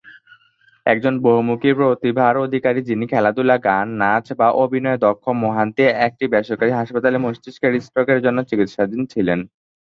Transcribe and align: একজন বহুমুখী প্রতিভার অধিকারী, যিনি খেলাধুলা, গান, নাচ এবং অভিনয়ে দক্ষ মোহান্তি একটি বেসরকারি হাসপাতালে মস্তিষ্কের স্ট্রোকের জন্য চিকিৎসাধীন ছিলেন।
একজন 0.85 1.13
বহুমুখী 1.25 1.71
প্রতিভার 1.79 2.33
অধিকারী, 2.37 2.79
যিনি 2.89 3.05
খেলাধুলা, 3.11 3.55
গান, 3.67 3.87
নাচ 4.01 4.25
এবং 4.35 4.49
অভিনয়ে 4.63 5.01
দক্ষ 5.05 5.23
মোহান্তি 5.43 5.83
একটি 6.07 6.25
বেসরকারি 6.33 6.71
হাসপাতালে 6.73 7.17
মস্তিষ্কের 7.19 7.73
স্ট্রোকের 7.85 8.19
জন্য 8.25 8.39
চিকিৎসাধীন 8.49 9.01
ছিলেন। 9.13 9.39